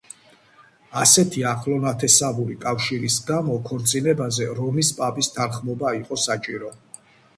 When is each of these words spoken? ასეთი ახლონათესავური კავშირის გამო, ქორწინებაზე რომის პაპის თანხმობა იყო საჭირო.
ასეთი 1.01 1.43
ახლონათესავური 1.49 2.57
კავშირის 2.63 3.19
გამო, 3.27 3.59
ქორწინებაზე 3.69 4.49
რომის 4.61 4.91
პაპის 5.03 5.31
თანხმობა 5.37 5.97
იყო 6.03 6.19
საჭირო. 6.27 6.73